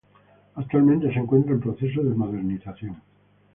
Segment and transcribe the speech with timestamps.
[0.55, 2.99] Actualmente se encuentra en proceso de modernización.